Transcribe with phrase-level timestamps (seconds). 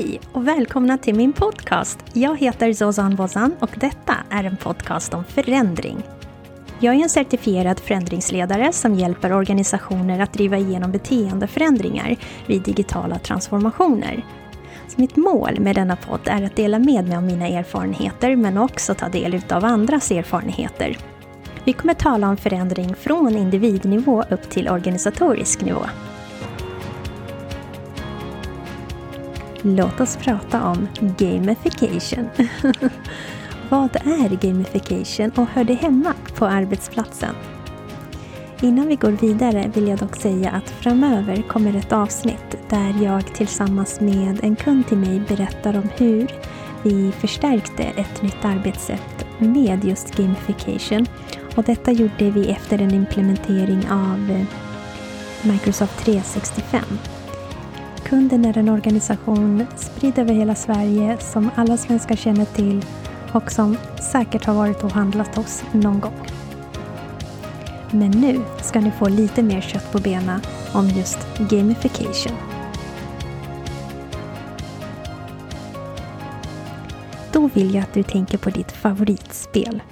[0.00, 1.98] Hej och välkomna till min podcast.
[2.12, 6.02] Jag heter Zozan Bozan och detta är en podcast om förändring.
[6.78, 12.16] Jag är en certifierad förändringsledare som hjälper organisationer att driva igenom beteendeförändringar
[12.46, 14.24] vid digitala transformationer.
[14.88, 18.58] Så mitt mål med denna podd är att dela med mig av mina erfarenheter men
[18.58, 20.98] också ta del av andras erfarenheter.
[21.64, 25.82] Vi kommer tala om förändring från individnivå upp till organisatorisk nivå.
[29.62, 30.88] Låt oss prata om
[31.18, 32.28] gamification.
[33.68, 37.34] Vad är gamification och hör det hemma på arbetsplatsen?
[38.60, 43.34] Innan vi går vidare vill jag dock säga att framöver kommer ett avsnitt där jag
[43.34, 46.30] tillsammans med en kund till mig berättar om hur
[46.82, 51.06] vi förstärkte ett nytt arbetssätt med just gamification.
[51.56, 54.46] Och detta gjorde vi efter en implementering av
[55.42, 56.82] Microsoft 365
[58.10, 62.84] Kunden är en organisation spridd över hela Sverige som alla svenskar känner till
[63.32, 63.76] och som
[64.12, 66.26] säkert har varit och handlat hos någon gång.
[67.90, 70.40] Men nu ska ni få lite mer kött på benen
[70.74, 71.18] om just
[71.50, 72.36] gamification.
[77.32, 79.82] Då vill jag att du tänker på ditt favoritspel.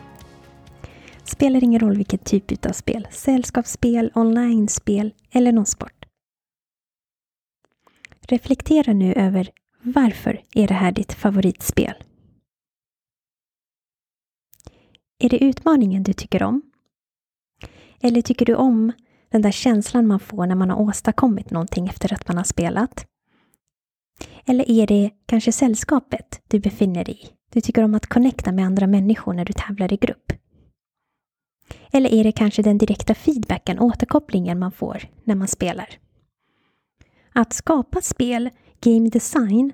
[1.25, 5.98] Spelar ingen roll vilken typ av spel, sällskapsspel, online-spel eller någon sport.
[8.31, 9.51] Reflektera nu över
[9.83, 11.95] varför är det här ditt favoritspel?
[15.19, 16.63] Är det utmaningen du tycker om?
[18.01, 18.93] Eller tycker du om
[19.29, 23.07] den där känslan man får när man har åstadkommit någonting efter att man har spelat?
[24.45, 27.29] Eller är det kanske sällskapet du befinner dig i?
[27.53, 30.33] Du tycker om att connecta med andra människor när du tävlar i grupp?
[31.93, 35.99] Eller är det kanske den direkta feedbacken, återkopplingen man får när man spelar?
[37.39, 38.51] Att skapa spel,
[38.81, 39.73] game design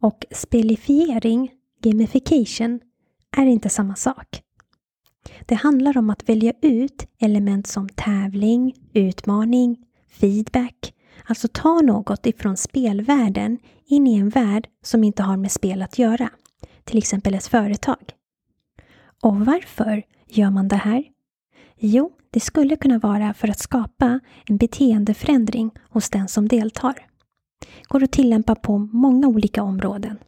[0.00, 1.52] och spelifiering,
[1.82, 2.80] gamification,
[3.36, 4.42] är inte samma sak.
[5.46, 9.76] Det handlar om att välja ut element som tävling, utmaning,
[10.10, 15.82] feedback, alltså ta något ifrån spelvärlden in i en värld som inte har med spel
[15.82, 16.30] att göra,
[16.84, 18.12] till exempel ett företag.
[19.22, 21.04] Och varför gör man det här?
[21.78, 27.06] Jo, det skulle kunna vara för att skapa en beteendeförändring hos den som deltar.
[27.88, 30.18] går att tillämpa på många olika områden.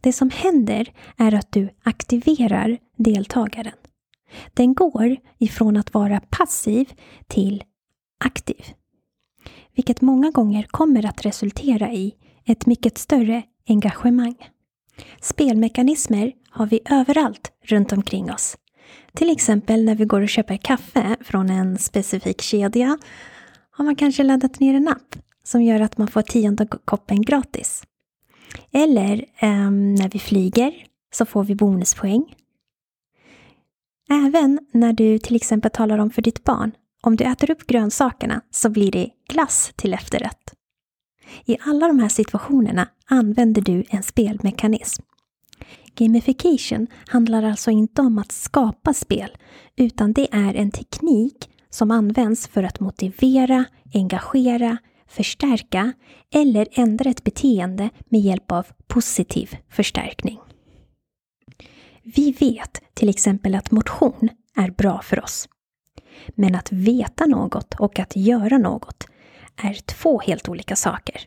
[0.00, 3.72] Det som händer är att du aktiverar deltagaren.
[4.54, 6.92] Den går ifrån att vara passiv
[7.26, 7.64] till
[8.24, 8.64] aktiv.
[9.74, 12.14] Vilket många gånger kommer att resultera i
[12.44, 14.36] ett mycket större engagemang.
[15.20, 18.56] Spelmekanismer har vi överallt runt omkring oss.
[19.16, 22.98] Till exempel när vi går och köper kaffe från en specifik kedja
[23.70, 27.84] har man kanske laddat ner en app som gör att man får tionde koppen gratis.
[28.72, 30.72] Eller eh, när vi flyger
[31.12, 32.34] så får vi bonuspoäng.
[34.10, 36.72] Även när du till exempel talar om för ditt barn
[37.02, 40.54] om du äter upp grönsakerna så blir det glass till efterrätt.
[41.44, 45.02] I alla de här situationerna använder du en spelmekanism.
[45.94, 49.36] Gamification handlar alltså inte om att skapa spel,
[49.76, 54.78] utan det är en teknik som används för att motivera, engagera,
[55.08, 55.92] förstärka
[56.34, 60.38] eller ändra ett beteende med hjälp av positiv förstärkning.
[62.02, 65.48] Vi vet till exempel att motion är bra för oss.
[66.34, 69.06] Men att veta något och att göra något
[69.56, 71.20] är två helt olika saker.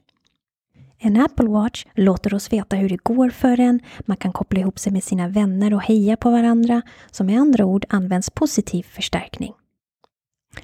[0.99, 4.79] En Apple Watch låter oss veta hur det går för en, man kan koppla ihop
[4.79, 6.81] sig med sina vänner och heja på varandra,
[7.11, 9.53] som med andra ord används positiv förstärkning.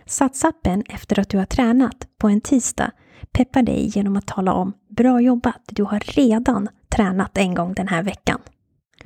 [0.06, 2.92] Satsappen efter att du har tränat på en tisdag
[3.32, 7.88] peppar dig genom att tala om Bra jobbat, du har redan tränat en gång den
[7.88, 8.42] här veckan.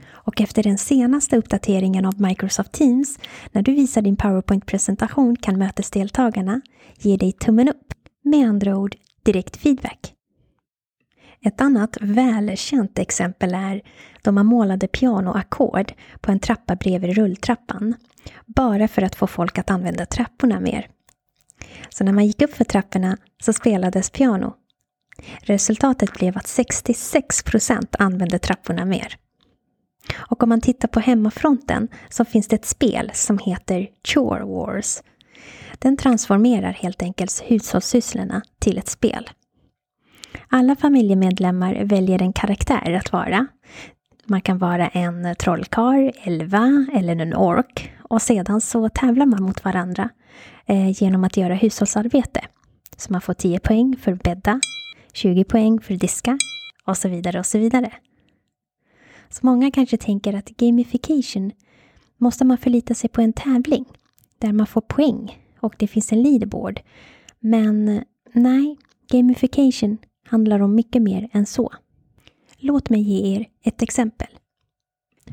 [0.10, 3.20] Och efter den senaste uppdateringen av Microsoft Teams,
[3.52, 6.62] när du visar din PowerPoint-presentation kan mötesdeltagarna
[6.98, 7.94] ge dig tummen upp.
[8.24, 10.17] Med andra ord direkt feedback.
[11.46, 13.82] Ett annat välkänt exempel är
[14.22, 17.96] då man målade pianoackord på en trappa bredvid rulltrappan.
[18.46, 20.88] Bara för att få folk att använda trapporna mer.
[21.90, 24.54] Så när man gick upp för trapporna så spelades piano.
[25.42, 29.18] Resultatet blev att 66 procent använde trapporna mer.
[30.16, 35.04] Och om man tittar på hemmafronten så finns det ett spel som heter Chore Wars.
[35.80, 39.30] Den transformerar helt enkelt hushållssysslorna till ett spel.
[40.50, 43.48] Alla familjemedlemmar väljer en karaktär att vara.
[44.26, 49.66] Man kan vara en trollkarl, elva eller en ork och sedan så tävlar man mot
[49.66, 50.10] varandra
[50.66, 52.42] eh, genom att göra hushållsarbete.
[52.98, 54.60] Så man får 10 poäng för bädda,
[55.14, 56.38] 20 poäng för diska
[56.86, 57.92] och så vidare och så vidare.
[59.30, 61.52] Så många kanske tänker att gamification
[62.18, 63.86] måste man förlita sig på en tävling
[64.40, 66.80] där man får poäng och det finns en leaderboard.
[67.40, 68.04] Men
[68.34, 68.78] nej,
[69.12, 69.98] gamification
[70.28, 71.74] handlar om mycket mer än så.
[72.58, 74.28] Låt mig ge er ett exempel.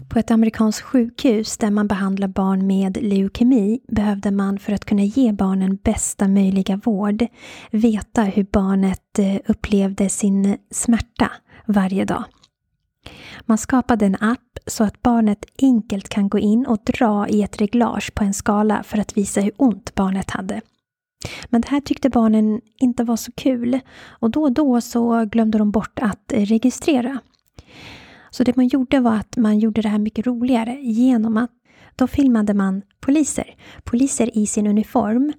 [0.08, 5.02] På ett amerikanskt sjukhus där man behandlar barn med leukemi behövde man för att kunna
[5.02, 7.26] ge barnen bästa möjliga vård
[7.70, 11.32] veta hur barnet eh, upplevde sin smärta
[11.66, 12.24] varje dag.
[13.40, 17.60] Man skapade en app så att barnet enkelt kan gå in och dra i ett
[17.60, 20.60] reglage på en skala för att visa hur ont barnet hade.
[21.48, 25.58] Men det här tyckte barnen inte var så kul och då och då så glömde
[25.58, 27.18] de bort att registrera.
[28.30, 31.50] Så det man gjorde var att man gjorde det här mycket roligare genom att
[31.96, 33.54] då filmade man poliser.
[33.84, 35.32] Poliser i sin uniform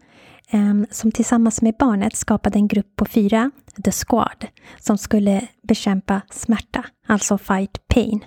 [0.49, 3.51] ehm, som tillsammans med barnet skapade en grupp på fyra,
[3.83, 4.45] The Squad,
[4.79, 8.25] som skulle bekämpa smärta, alltså fight pain.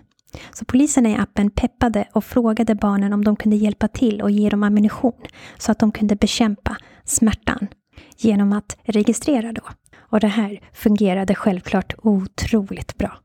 [0.52, 4.48] Så poliserna i appen peppade och frågade barnen om de kunde hjälpa till och ge
[4.48, 5.22] dem ammunition
[5.58, 6.76] så att de kunde bekämpa
[7.08, 7.68] smärtan
[8.16, 9.62] genom att registrera då.
[9.96, 13.18] Och det här fungerade självklart otroligt bra.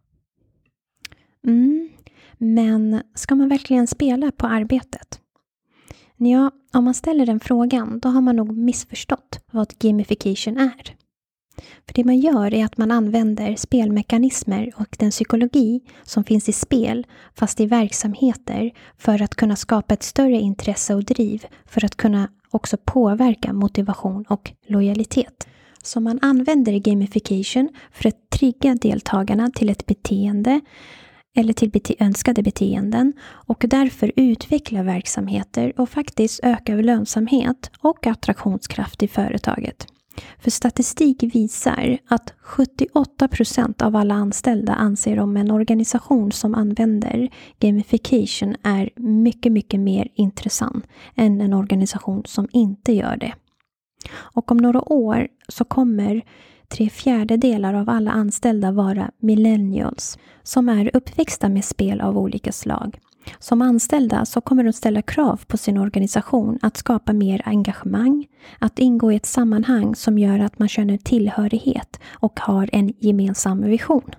[1.48, 1.90] Mm,
[2.38, 5.20] men ska man verkligen spela på arbetet?
[6.18, 10.96] Ja, om man ställer den frågan, då har man nog missförstått vad gamification är.
[11.86, 16.54] För det man gör är att man använder spelmekanismer och den psykologi som finns i
[16.54, 21.96] spel, fast i verksamheter, för att kunna skapa ett större intresse och driv för att
[21.96, 25.48] kunna också påverka motivation och lojalitet.
[25.84, 30.62] Så man använder gamification för att trigga deltagarna till ett beteende
[31.36, 39.04] eller till bete önskade beteenden och därför utveckla verksamheter och faktiskt öka lönsamhet och attraktionskraft
[39.04, 39.88] i företaget.
[40.40, 47.30] För statistik visar att 78 procent av alla anställda anser om en organisation som använder
[47.60, 53.34] gamification är mycket, mycket mer intressant än en organisation som inte gör det.
[54.16, 56.22] Och om några år så kommer
[56.68, 63.00] tre fjärdedelar av alla anställda vara millennials som är uppväxta med spel av olika slag.
[63.40, 68.28] Som anställda så kommer de ställa krav på sin organisation att skapa mer engagemang,
[68.60, 73.62] att ingå i ett sammanhang som gör att man känner tillhörighet och har en gemensam
[73.62, 74.12] vision.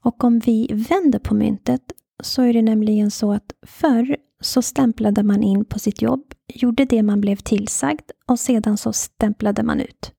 [0.00, 1.92] Och om vi vänder på myntet
[2.22, 6.84] så är det nämligen så att förr så stämplade man in på sitt jobb, gjorde
[6.84, 10.12] det man blev tillsagd och sedan så stämplade man ut.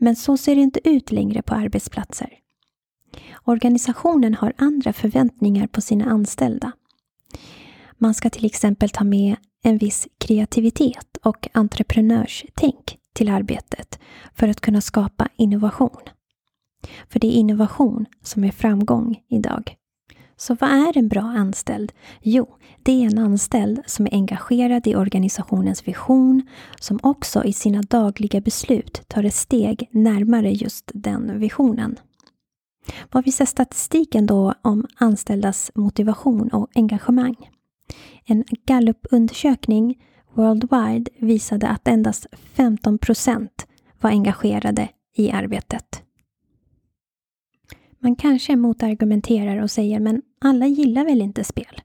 [0.00, 2.28] Men så ser det inte ut längre på arbetsplatser.
[3.44, 6.72] Organisationen har andra förväntningar på sina anställda.
[7.98, 13.98] Man ska till exempel ta med en viss kreativitet och entreprenörstänk till arbetet
[14.34, 16.02] för att kunna skapa innovation.
[17.08, 19.76] För det är innovation som är framgång idag.
[20.36, 21.92] Så vad är en bra anställd?
[22.22, 26.48] Jo, det är en anställd som är engagerad i organisationens vision,
[26.80, 31.96] som också i sina dagliga beslut tar ett steg närmare just den visionen.
[33.12, 37.36] Vad visar statistiken då om anställdas motivation och engagemang?
[38.24, 40.02] En Gallupundersökning
[40.34, 43.66] worldwide visade att endast 15 procent
[44.00, 46.02] var engagerade i arbetet.
[47.98, 51.80] Man kanske motargumenterar och säger men alla gillar väl inte spel?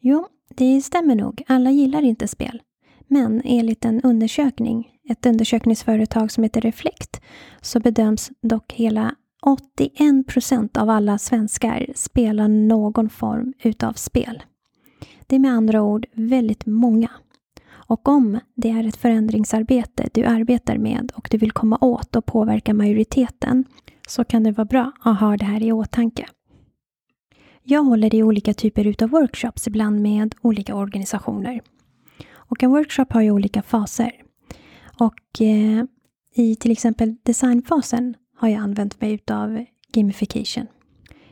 [0.00, 1.42] Jo, det stämmer nog.
[1.48, 2.62] Alla gillar inte spel.
[3.06, 7.20] Men enligt en undersökning, ett undersökningsföretag som heter Reflect,
[7.60, 14.42] så bedöms dock hela 81 procent av alla svenskar spelar någon form utav spel.
[15.26, 17.10] Det är med andra ord väldigt många.
[17.72, 22.26] Och om det är ett förändringsarbete du arbetar med och du vill komma åt och
[22.26, 23.64] påverka majoriteten
[24.08, 26.26] så kan det vara bra att ha det här i åtanke.
[27.62, 31.60] Jag håller i olika typer utav workshops, ibland med olika organisationer.
[32.32, 34.12] Och en workshop har ju olika faser.
[34.98, 35.84] Och eh,
[36.34, 40.66] i till exempel designfasen har jag använt mig utav gamification.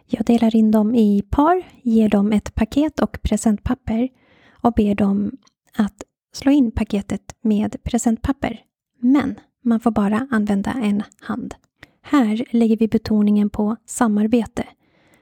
[0.06, 4.08] Jag delar in dem i par, ger dem ett paket och presentpapper
[4.50, 5.32] och ber dem
[5.76, 8.60] att slå in paketet med presentpapper.
[9.00, 11.54] Men man får bara använda en hand.
[12.02, 14.64] Här lägger vi betoningen på samarbete.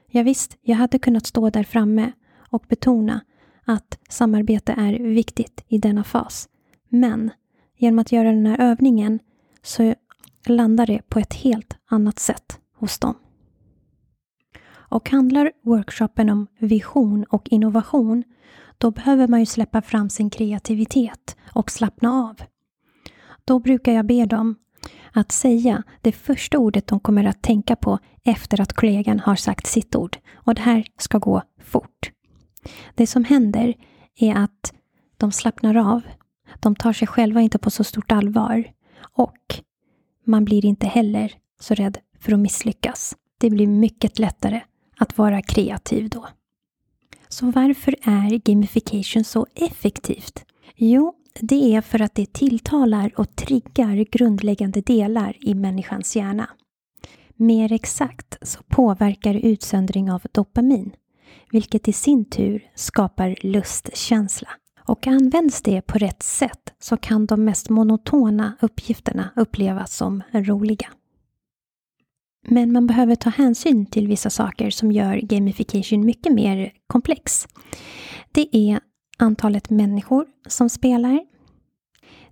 [0.07, 2.11] Ja, visst, jag hade kunnat stå där framme
[2.51, 3.21] och betona
[3.65, 6.49] att samarbete är viktigt i denna fas.
[6.89, 7.31] Men
[7.77, 9.19] genom att göra den här övningen
[9.61, 9.95] så
[10.45, 13.15] landar det på ett helt annat sätt hos dem.
[14.89, 18.23] Och handlar workshopen om vision och innovation,
[18.77, 22.35] då behöver man ju släppa fram sin kreativitet och slappna av.
[23.45, 24.55] Då brukar jag be dem
[25.13, 29.67] Att säga det första ordet de kommer att tänka på efter att kollegan har sagt
[29.67, 30.17] sitt ord.
[30.33, 32.11] Och det här ska gå fort.
[32.95, 33.73] Det som händer
[34.15, 34.73] är att
[35.17, 36.01] de slappnar av.
[36.59, 38.71] De tar sig själva inte på så stort allvar.
[38.99, 39.61] Och
[40.25, 43.15] man blir inte heller så rädd för att misslyckas.
[43.37, 44.61] Det blir mycket lättare
[44.97, 46.27] att vara kreativ då.
[47.27, 50.45] Så varför är gamification så effektivt?
[50.75, 56.49] Jo, det är för att det tilltalar och triggar grundläggande delar i människans hjärna.
[57.35, 60.91] Mer exakt så påverkar utsöndring av dopamin,
[61.51, 64.49] vilket i sin tur skapar lustkänsla.
[64.87, 70.87] Och används det på rätt sätt så kan de mest monotona uppgifterna upplevas som roliga.
[72.49, 77.47] Men man behöver ta hänsyn till vissa saker som gör gamification mycket mer komplex.
[78.31, 78.79] Det är
[79.17, 81.25] antalet människor som spelar.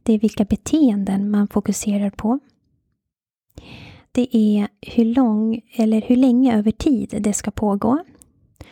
[0.03, 2.39] Det är vilka beteenden man fokuserar på.
[4.11, 8.03] Det är hur lång eller hur länge över tid det ska pågå.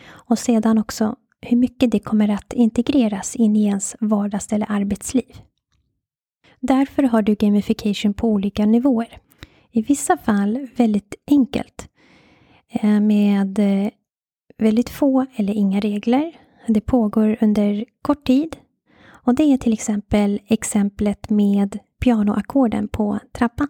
[0.06, 5.36] Och sedan också hur mycket det kommer att integreras in i ens vardags eller arbetsliv.
[6.60, 9.18] Därför har du gamification på olika nivåer.
[9.76, 11.88] I vissa fall väldigt enkelt
[12.68, 13.90] eh, med eh,
[14.58, 16.32] väldigt få eller inga regler.
[16.68, 18.56] Det pågår under kort tid
[19.06, 23.68] och det är till exempel exemplet med pianoackorden på trappan.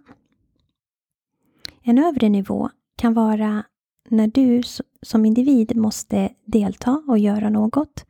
[1.83, 3.65] En övre nivå kan vara
[4.09, 4.63] när du
[5.03, 8.05] som individ måste delta och göra något.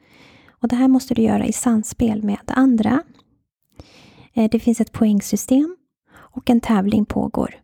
[0.51, 3.03] Och Det här måste du göra i samspel med andra.
[4.33, 5.77] Eh, det finns ett poängsystem
[6.15, 7.64] och en tävling pågår.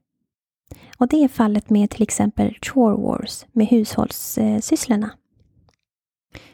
[0.98, 5.10] Och det är fallet med till exempel Chore Wars med hushållssysslorna.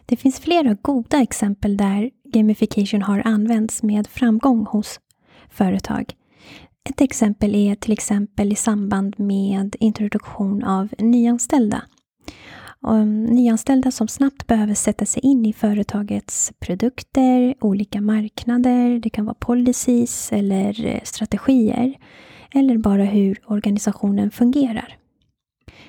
[0.07, 5.01] Det finns flera goda exempel där gamification har använts med framgång hos
[5.51, 6.15] företag.
[6.91, 11.83] Ett exempel är till exempel i samband med introduktion av nyanställda.
[12.87, 19.25] Mm, nyanställda som snabbt behöver sätta sig in i företagets produkter, olika marknader, det kan
[19.25, 21.95] vara policies eller eh, strategier
[22.55, 24.97] eller bara hur organisationen fungerar.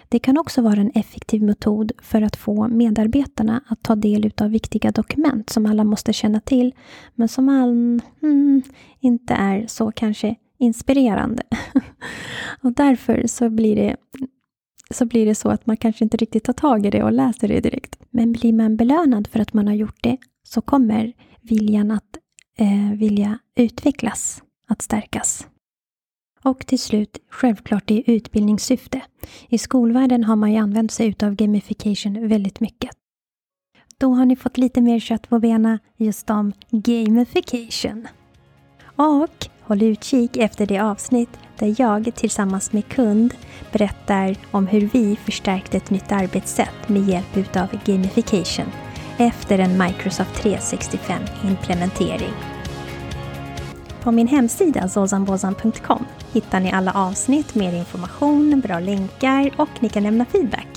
[0.09, 4.49] Det kan också vara en effektiv metod för att få medarbetarna att ta del av
[4.49, 6.75] viktiga dokument som alla måste känna till,
[7.15, 8.61] men som man hmm,
[8.99, 11.43] inte är så kanske inspirerande.
[12.61, 13.95] och därför så blir, det,
[14.91, 17.47] så blir det så att man kanske inte riktigt tar tag i det och läser
[17.47, 17.99] det direkt.
[18.09, 22.17] Men blir man belönad för att man har gjort det så kommer viljan att
[22.57, 25.47] eh, vilja utvecklas att stärkas.
[26.47, 29.01] Och till slut, självklart i utbildningssyfte.
[29.49, 32.89] I skolvärlden har man ju använt sig av gamification väldigt mycket.
[33.97, 38.07] Då har ni fått lite mer kött på benen just om gamification.
[38.95, 43.33] Och håll utkik efter det avsnitt där jag tillsammans med kund
[43.71, 48.71] berättar om hur vi förstärkte ett nytt arbetssätt med hjälp av gamification
[49.17, 52.56] efter en Microsoft 365-implementering.
[54.07, 60.03] På min hemsida zozanbozan.com hittar ni alla avsnitt, mer information, bra länkar och ni kan
[60.03, 60.67] lämna feedback.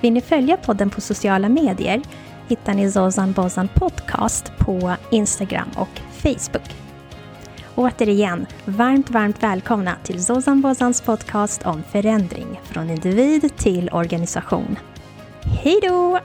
[0.00, 2.02] Vill ni följa podden på sociala medier
[2.48, 6.70] hittar ni Zozan Bozan Podcast på Instagram och Facebook.
[7.74, 14.76] Återigen, varmt, varmt välkomna till Zozan Bozans podcast om förändring från individ till organisation.
[15.62, 16.20] Hej då!